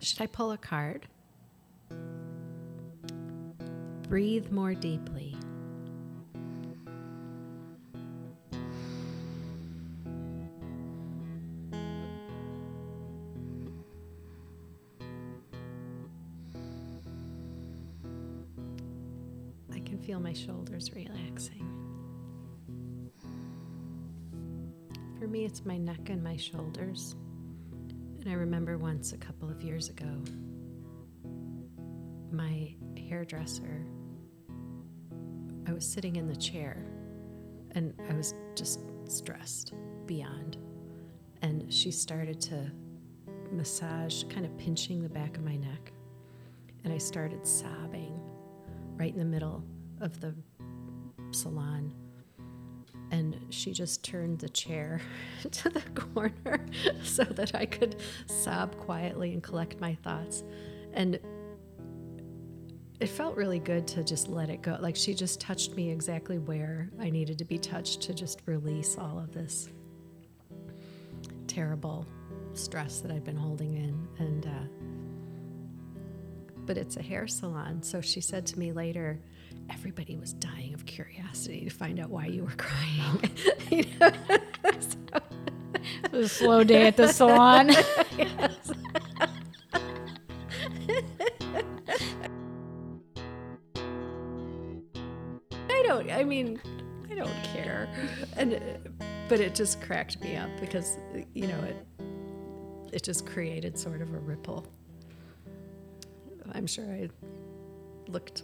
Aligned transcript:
Should 0.00 0.22
I 0.22 0.26
pull 0.26 0.52
a 0.52 0.58
card? 0.58 1.06
Breathe 4.08 4.50
more 4.50 4.74
deeply. 4.74 5.36
I 19.70 19.80
can 19.80 19.98
feel 19.98 20.20
my 20.20 20.32
shoulders 20.32 20.90
relaxing. 20.94 21.66
For 25.18 25.26
me, 25.26 25.44
it's 25.44 25.66
my 25.66 25.76
neck 25.76 26.08
and 26.08 26.22
my 26.22 26.36
shoulders. 26.36 27.14
And 28.28 28.36
I 28.36 28.40
remember 28.40 28.76
once 28.76 29.14
a 29.14 29.16
couple 29.16 29.48
of 29.48 29.62
years 29.62 29.88
ago, 29.88 30.22
my 32.30 32.74
hairdresser, 32.94 33.86
I 35.66 35.72
was 35.72 35.86
sitting 35.86 36.16
in 36.16 36.28
the 36.28 36.36
chair 36.36 36.84
and 37.70 37.94
I 38.10 38.12
was 38.12 38.34
just 38.54 38.80
stressed 39.06 39.72
beyond. 40.04 40.58
And 41.40 41.72
she 41.72 41.90
started 41.90 42.38
to 42.42 42.70
massage, 43.50 44.24
kind 44.24 44.44
of 44.44 44.54
pinching 44.58 45.02
the 45.02 45.08
back 45.08 45.38
of 45.38 45.42
my 45.42 45.56
neck. 45.56 45.90
And 46.84 46.92
I 46.92 46.98
started 46.98 47.46
sobbing 47.46 48.20
right 48.98 49.10
in 49.10 49.18
the 49.18 49.24
middle 49.24 49.64
of 50.02 50.20
the 50.20 50.34
salon. 51.30 51.94
And 53.10 53.38
she 53.50 53.72
just 53.72 54.04
turned 54.04 54.38
the 54.38 54.48
chair 54.48 55.00
to 55.50 55.70
the 55.70 55.82
corner 55.94 56.64
so 57.02 57.24
that 57.24 57.54
I 57.54 57.66
could 57.66 57.96
sob 58.26 58.76
quietly 58.76 59.32
and 59.32 59.42
collect 59.42 59.80
my 59.80 59.94
thoughts. 59.94 60.44
And 60.92 61.18
it 63.00 63.08
felt 63.08 63.36
really 63.36 63.60
good 63.60 63.86
to 63.88 64.02
just 64.02 64.28
let 64.28 64.50
it 64.50 64.62
go. 64.62 64.76
Like 64.80 64.96
she 64.96 65.14
just 65.14 65.40
touched 65.40 65.74
me 65.74 65.90
exactly 65.90 66.38
where 66.38 66.90
I 67.00 67.10
needed 67.10 67.38
to 67.38 67.44
be 67.44 67.58
touched 67.58 68.02
to 68.02 68.14
just 68.14 68.42
release 68.46 68.98
all 68.98 69.18
of 69.18 69.32
this 69.32 69.68
terrible 71.46 72.06
stress 72.54 73.00
that 73.00 73.10
I'd 73.12 73.24
been 73.24 73.36
holding 73.36 73.74
in. 73.74 74.08
And, 74.18 74.46
uh, 74.46 74.66
but 76.66 76.76
it's 76.76 76.96
a 76.96 77.02
hair 77.02 77.26
salon. 77.28 77.82
So 77.82 78.00
she 78.00 78.20
said 78.20 78.46
to 78.46 78.58
me 78.58 78.72
later, 78.72 79.20
everybody 79.70 80.16
was 80.16 80.32
dying 80.34 80.74
of 80.74 80.86
curiosity 80.86 81.64
to 81.64 81.70
find 81.70 82.00
out 82.00 82.10
why 82.10 82.26
you 82.26 82.44
were 82.44 82.50
crying. 82.56 83.30
you 83.70 83.84
know? 84.00 84.10
so, 84.80 84.98
It 86.04 86.12
was 86.12 86.26
a 86.26 86.28
slow 86.28 86.64
day 86.64 86.86
at 86.86 86.96
the 86.96 87.08
salon. 87.08 87.68
yes. 88.16 88.72
I 95.70 95.82
don't, 95.86 96.10
I 96.10 96.24
mean, 96.24 96.60
I 97.10 97.14
don't 97.14 97.44
care. 97.44 97.88
And, 98.36 98.60
but 99.28 99.40
it 99.40 99.54
just 99.54 99.80
cracked 99.80 100.20
me 100.20 100.36
up 100.36 100.50
because, 100.60 100.98
you 101.34 101.46
know, 101.46 101.58
it, 101.60 101.76
it 102.92 103.02
just 103.02 103.26
created 103.26 103.78
sort 103.78 104.00
of 104.02 104.12
a 104.14 104.18
ripple. 104.18 104.66
I'm 106.52 106.66
sure 106.66 106.84
I 106.86 107.08
looked 108.08 108.42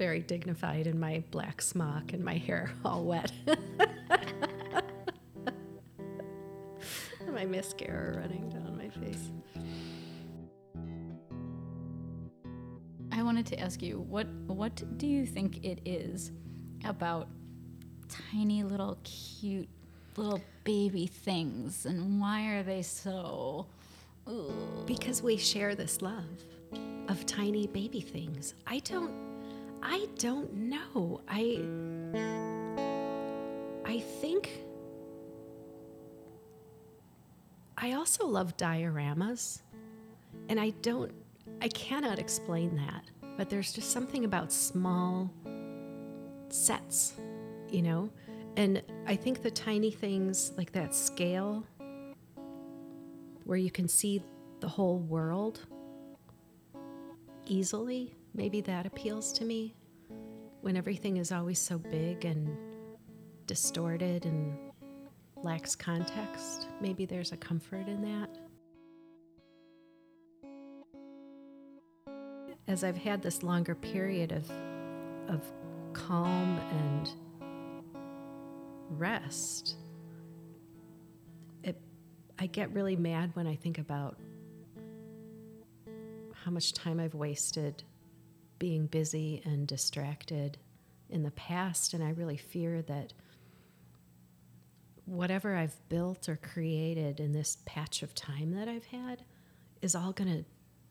very 0.00 0.20
dignified 0.20 0.86
in 0.86 0.98
my 0.98 1.22
black 1.30 1.60
smock 1.60 2.14
and 2.14 2.24
my 2.24 2.38
hair 2.38 2.72
all 2.86 3.04
wet. 3.04 3.30
my 7.30 7.44
mascara 7.44 8.16
running 8.16 8.48
down 8.48 8.78
my 8.78 8.88
face. 8.88 9.30
I 13.12 13.22
wanted 13.22 13.44
to 13.48 13.60
ask 13.60 13.82
you 13.82 14.00
what 14.00 14.26
what 14.46 14.82
do 14.96 15.06
you 15.06 15.26
think 15.26 15.62
it 15.66 15.82
is 15.84 16.32
about 16.86 17.28
tiny 18.08 18.62
little 18.62 18.96
cute 19.04 19.68
little 20.16 20.40
baby 20.64 21.08
things 21.08 21.84
and 21.84 22.18
why 22.18 22.46
are 22.54 22.62
they 22.62 22.80
so 22.80 23.66
ooh. 24.26 24.50
Because 24.86 25.22
we 25.22 25.36
share 25.36 25.74
this 25.74 26.00
love 26.00 26.42
of 27.08 27.26
tiny 27.26 27.66
baby 27.66 28.00
things. 28.00 28.54
I 28.66 28.78
don't 28.78 29.29
I 29.82 30.08
don't 30.18 30.52
know. 30.54 31.20
I 31.28 31.62
I 33.84 34.00
think 34.20 34.50
I 37.76 37.92
also 37.92 38.26
love 38.26 38.56
dioramas. 38.56 39.62
And 40.48 40.60
I 40.60 40.70
don't 40.82 41.12
I 41.62 41.68
cannot 41.68 42.18
explain 42.18 42.76
that. 42.76 43.04
But 43.36 43.48
there's 43.48 43.72
just 43.72 43.90
something 43.90 44.24
about 44.24 44.52
small 44.52 45.32
sets, 46.50 47.14
you 47.70 47.82
know? 47.82 48.10
And 48.56 48.82
I 49.06 49.16
think 49.16 49.42
the 49.42 49.50
tiny 49.50 49.90
things 49.90 50.52
like 50.56 50.72
that 50.72 50.94
scale 50.94 51.64
where 53.44 53.58
you 53.58 53.70
can 53.70 53.88
see 53.88 54.22
the 54.60 54.68
whole 54.68 54.98
world 54.98 55.60
easily, 57.46 58.14
maybe 58.34 58.60
that 58.62 58.86
appeals 58.86 59.32
to 59.34 59.44
me. 59.44 59.74
When 60.60 60.76
everything 60.76 61.16
is 61.16 61.32
always 61.32 61.58
so 61.58 61.78
big 61.78 62.24
and 62.24 62.56
distorted 63.46 64.26
and 64.26 64.56
lacks 65.42 65.74
context, 65.74 66.68
maybe 66.80 67.06
there's 67.06 67.32
a 67.32 67.36
comfort 67.36 67.88
in 67.88 68.02
that. 68.02 68.30
As 72.68 72.84
I've 72.84 72.96
had 72.96 73.22
this 73.22 73.42
longer 73.42 73.74
period 73.74 74.32
of, 74.32 74.48
of 75.28 75.42
calm 75.92 76.58
and 76.58 77.10
rest, 78.90 79.76
it, 81.64 81.80
I 82.38 82.46
get 82.46 82.72
really 82.72 82.96
mad 82.96 83.30
when 83.34 83.46
I 83.46 83.56
think 83.56 83.78
about 83.78 84.18
how 86.44 86.50
much 86.50 86.72
time 86.72 87.00
I've 87.00 87.14
wasted 87.14 87.82
being 88.60 88.86
busy 88.86 89.42
and 89.44 89.66
distracted 89.66 90.58
in 91.08 91.24
the 91.24 91.32
past. 91.32 91.92
And 91.92 92.04
I 92.04 92.10
really 92.10 92.36
fear 92.36 92.82
that 92.82 93.12
whatever 95.06 95.56
I've 95.56 95.76
built 95.88 96.28
or 96.28 96.36
created 96.36 97.18
in 97.18 97.32
this 97.32 97.58
patch 97.66 98.04
of 98.04 98.14
time 98.14 98.52
that 98.52 98.68
I've 98.68 98.86
had 98.86 99.24
is 99.82 99.96
all 99.96 100.12
going 100.12 100.30
to 100.32 100.44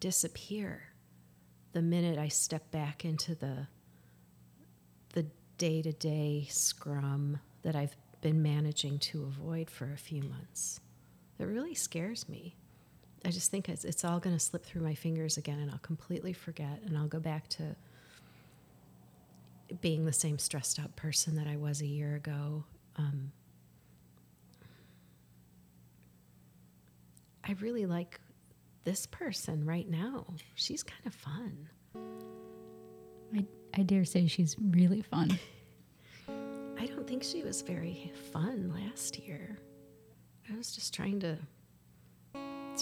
disappear 0.00 0.82
the 1.72 1.80
minute 1.80 2.18
I 2.18 2.28
step 2.28 2.70
back 2.70 3.06
into 3.06 3.34
the 3.34 3.68
the 5.14 5.26
day-to-day 5.56 6.48
scrum 6.50 7.38
that 7.62 7.76
I've 7.76 7.96
been 8.20 8.42
managing 8.42 8.98
to 8.98 9.22
avoid 9.22 9.70
for 9.70 9.92
a 9.92 9.98
few 9.98 10.22
months. 10.22 10.80
It 11.38 11.44
really 11.44 11.74
scares 11.74 12.28
me. 12.28 12.56
I 13.24 13.30
just 13.30 13.50
think 13.50 13.68
it's, 13.68 13.84
it's 13.84 14.04
all 14.04 14.18
going 14.18 14.34
to 14.34 14.40
slip 14.40 14.64
through 14.64 14.82
my 14.82 14.94
fingers 14.94 15.36
again 15.36 15.58
and 15.60 15.70
I'll 15.70 15.78
completely 15.78 16.32
forget 16.32 16.80
and 16.84 16.96
I'll 16.98 17.06
go 17.06 17.20
back 17.20 17.48
to 17.50 17.76
being 19.80 20.04
the 20.04 20.12
same 20.12 20.38
stressed 20.38 20.78
out 20.78 20.94
person 20.96 21.36
that 21.36 21.46
I 21.46 21.56
was 21.56 21.80
a 21.80 21.86
year 21.86 22.16
ago. 22.16 22.64
Um, 22.96 23.32
I 27.44 27.52
really 27.60 27.86
like 27.86 28.20
this 28.84 29.06
person 29.06 29.64
right 29.64 29.88
now. 29.88 30.26
She's 30.54 30.82
kind 30.82 31.06
of 31.06 31.14
fun. 31.14 31.68
I, 33.34 33.46
I 33.74 33.82
dare 33.82 34.04
say 34.04 34.26
she's 34.26 34.56
really 34.58 35.02
fun. 35.02 35.38
I 36.78 36.86
don't 36.86 37.06
think 37.06 37.22
she 37.22 37.42
was 37.42 37.62
very 37.62 38.12
fun 38.32 38.72
last 38.74 39.18
year. 39.18 39.58
I 40.52 40.56
was 40.56 40.72
just 40.74 40.92
trying 40.92 41.20
to 41.20 41.38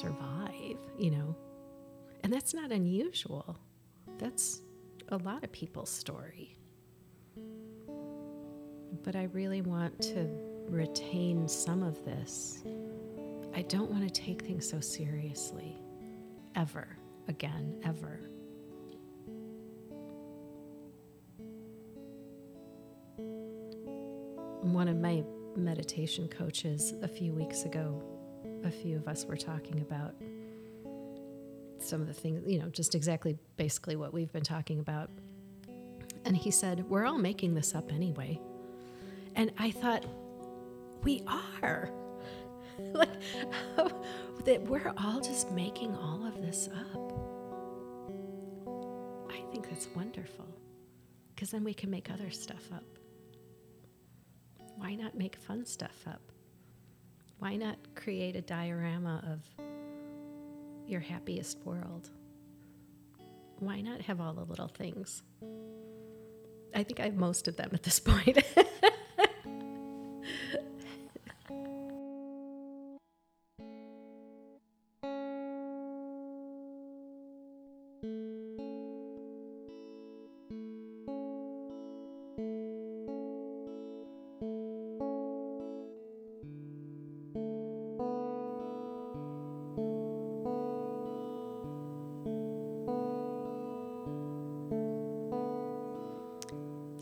survive, 0.00 0.78
you 0.98 1.10
know. 1.10 1.36
And 2.22 2.32
that's 2.32 2.54
not 2.54 2.72
unusual. 2.72 3.56
That's 4.18 4.62
a 5.08 5.16
lot 5.18 5.44
of 5.44 5.52
people's 5.52 5.90
story. 5.90 6.56
But 9.02 9.16
I 9.16 9.24
really 9.32 9.62
want 9.62 10.00
to 10.02 10.28
retain 10.68 11.48
some 11.48 11.82
of 11.82 12.04
this. 12.04 12.62
I 13.54 13.62
don't 13.62 13.90
want 13.90 14.02
to 14.02 14.22
take 14.22 14.42
things 14.42 14.68
so 14.68 14.80
seriously. 14.80 15.76
Ever. 16.54 16.96
Again, 17.28 17.80
ever. 17.84 18.20
One 24.62 24.88
of 24.88 24.96
my 24.96 25.24
meditation 25.56 26.28
coaches 26.28 26.94
a 27.02 27.08
few 27.08 27.32
weeks 27.32 27.64
ago, 27.64 28.02
a 28.64 28.70
few 28.70 28.96
of 28.96 29.08
us 29.08 29.24
were 29.24 29.36
talking 29.36 29.80
about 29.80 30.14
some 31.78 32.00
of 32.00 32.06
the 32.06 32.14
things, 32.14 32.42
you 32.46 32.58
know, 32.58 32.68
just 32.68 32.94
exactly 32.94 33.38
basically 33.56 33.96
what 33.96 34.12
we've 34.12 34.32
been 34.32 34.44
talking 34.44 34.80
about. 34.80 35.10
And 36.24 36.36
he 36.36 36.50
said, 36.50 36.88
We're 36.88 37.06
all 37.06 37.18
making 37.18 37.54
this 37.54 37.74
up 37.74 37.92
anyway. 37.92 38.40
And 39.34 39.52
I 39.58 39.70
thought, 39.70 40.04
We 41.02 41.22
are. 41.26 41.90
like, 42.92 43.10
that 44.44 44.62
we're 44.62 44.92
all 44.96 45.20
just 45.20 45.50
making 45.52 45.94
all 45.96 46.26
of 46.26 46.40
this 46.40 46.68
up. 46.68 47.12
I 49.30 49.40
think 49.52 49.68
that's 49.68 49.88
wonderful 49.94 50.46
because 51.34 51.50
then 51.50 51.64
we 51.64 51.74
can 51.74 51.90
make 51.90 52.10
other 52.10 52.30
stuff 52.30 52.68
up. 52.72 52.84
Why 54.76 54.94
not 54.94 55.14
make 55.14 55.36
fun 55.36 55.66
stuff 55.66 56.06
up? 56.06 56.20
Why 57.40 57.56
not 57.56 57.78
create 57.94 58.36
a 58.36 58.42
diorama 58.42 59.24
of 59.26 59.64
your 60.86 61.00
happiest 61.00 61.58
world? 61.64 62.10
Why 63.60 63.80
not 63.80 64.02
have 64.02 64.20
all 64.20 64.34
the 64.34 64.44
little 64.44 64.68
things? 64.68 65.22
I 66.74 66.82
think 66.82 67.00
I 67.00 67.04
have 67.04 67.16
most 67.16 67.48
of 67.48 67.56
them 67.56 67.70
at 67.72 67.82
this 67.82 67.98
point. 68.04 68.44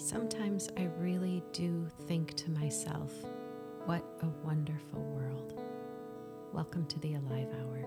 Sometimes 0.08 0.70
I 0.78 0.88
really 0.98 1.42
do 1.52 1.86
think 2.06 2.32
to 2.36 2.50
myself, 2.50 3.12
what 3.84 4.02
a 4.22 4.28
wonderful 4.42 5.02
world. 5.02 5.60
Welcome 6.50 6.86
to 6.86 6.98
the 7.00 7.16
Alive 7.16 7.48
Hour. 7.60 7.84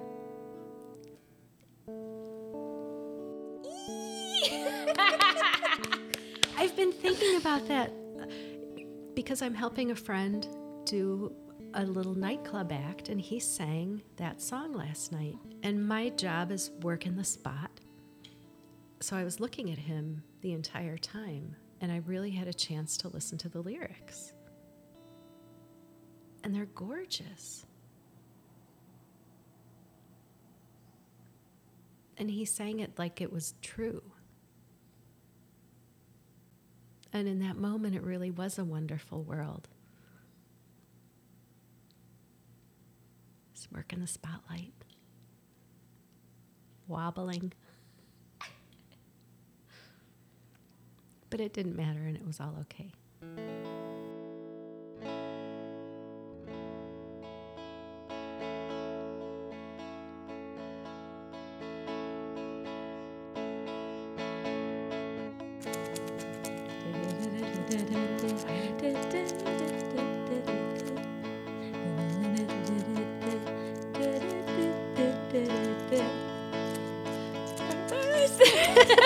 I've 6.59 6.75
been 6.75 6.91
thinking 6.91 7.37
about 7.37 7.67
that 7.69 7.91
uh, 8.21 8.27
because 9.15 9.41
I'm 9.41 9.55
helping 9.55 9.89
a 9.89 9.95
friend 9.95 10.47
do 10.85 11.33
a 11.73 11.83
little 11.83 12.13
nightclub 12.13 12.71
act, 12.71 13.09
and 13.09 13.19
he 13.19 13.39
sang 13.39 14.03
that 14.17 14.43
song 14.43 14.73
last 14.73 15.11
night. 15.11 15.37
And 15.63 15.87
my 15.87 16.09
job 16.09 16.51
is 16.51 16.69
work 16.83 17.07
in 17.07 17.15
the 17.15 17.23
spot. 17.23 17.71
So 18.99 19.17
I 19.17 19.23
was 19.23 19.39
looking 19.39 19.71
at 19.71 19.79
him 19.79 20.21
the 20.41 20.53
entire 20.53 20.99
time, 20.99 21.55
and 21.81 21.91
I 21.91 21.97
really 22.05 22.29
had 22.29 22.47
a 22.47 22.53
chance 22.53 22.95
to 22.97 23.07
listen 23.07 23.39
to 23.39 23.49
the 23.49 23.59
lyrics. 23.59 24.33
And 26.43 26.53
they're 26.55 26.67
gorgeous. 26.67 27.65
And 32.17 32.29
he 32.29 32.45
sang 32.45 32.79
it 32.79 32.99
like 32.99 33.19
it 33.19 33.33
was 33.33 33.55
true. 33.63 34.03
And 37.11 37.27
in 37.27 37.39
that 37.39 37.57
moment, 37.57 37.95
it 37.95 38.03
really 38.03 38.29
was 38.29 38.59
a 38.59 38.63
wonderful 38.63 39.23
world. 39.23 39.67
Just 43.53 43.71
work 43.71 43.91
in 43.91 43.99
the 43.99 44.07
spotlight, 44.07 44.73
wobbling. 46.87 47.53
But 51.31 51.39
it 51.39 51.53
didn't 51.53 51.75
matter 51.75 52.01
and 52.01 52.15
it 52.15 52.27
was 52.27 52.39
all 52.39 52.55
okay. 52.59 52.91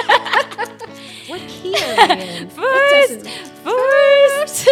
What 1.65 1.77
key 1.77 1.83
are 1.83 2.15
we 2.15 2.21
in? 2.23 2.49
First, 2.49 3.29
first, 3.63 4.69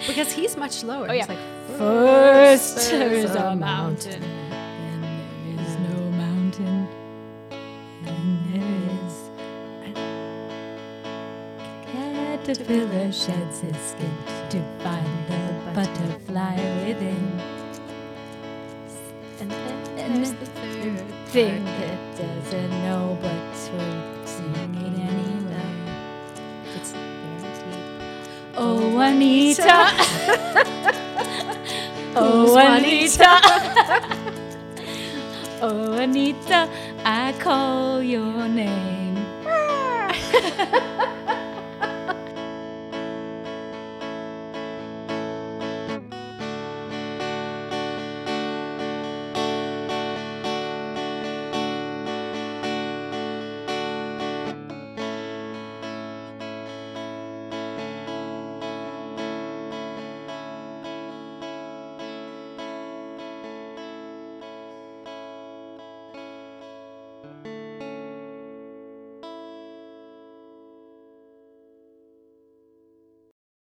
because 0.06 0.32
he's 0.32 0.56
much 0.56 0.82
lower. 0.84 1.08
Oh, 1.08 1.12
yeah. 1.12 1.26
like, 1.26 1.38
first 1.78 2.90
there 2.90 3.12
is 3.12 3.34
a 3.34 3.56
mountain, 3.56 4.22
and 4.22 5.02
there 5.02 5.66
is 5.66 5.76
no 5.76 6.10
mountain, 6.10 6.88
and 7.50 8.54
there 8.54 8.78
is 9.06 9.14
a 9.86 9.92
caterpillar 11.92 13.12
sheds 13.12 13.60
his 13.60 13.76
skin 13.76 14.14
to 14.50 14.62
find 14.82 15.06
the 15.28 15.72
butterfly 15.74 16.56
within. 16.86 17.40
And 19.40 19.50
then 19.50 20.14
there's 20.14 20.32
the 20.32 20.38
the 20.40 20.46
third 20.46 21.06
Thing 21.30 21.64
that 21.64 22.16
doesn't 22.16 22.70
know 22.82 23.16
but 23.22 23.54
to 23.54 24.26
singing 24.26 24.89
Oh, 28.62 28.76
Juanita. 28.92 29.88
oh, 32.14 32.52
Juanita. 32.52 33.40
oh, 35.62 35.96
Juanita, 35.96 36.68
I 37.02 37.32
call 37.38 38.02
your 38.02 38.46
name. 38.48 39.16